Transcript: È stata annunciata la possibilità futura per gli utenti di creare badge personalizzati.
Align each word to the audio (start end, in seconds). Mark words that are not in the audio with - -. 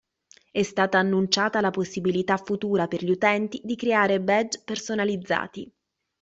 È 0.49 0.63
stata 0.63 0.97
annunciata 0.97 1.61
la 1.61 1.69
possibilità 1.69 2.35
futura 2.37 2.87
per 2.87 3.03
gli 3.05 3.11
utenti 3.11 3.61
di 3.63 3.75
creare 3.75 4.19
badge 4.19 4.63
personalizzati. 4.65 5.71